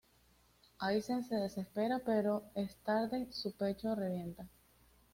Aizen 0.79 1.23
se 1.23 1.35
desespera, 1.35 2.01
pero 2.03 2.41
es 2.55 2.75
tarde, 2.77 3.27
su 3.31 3.51
pecho 3.51 3.93
revienta. 3.93 4.47